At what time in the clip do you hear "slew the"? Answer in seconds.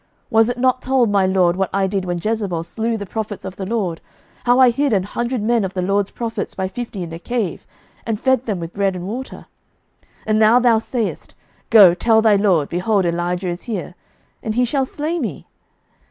2.63-3.05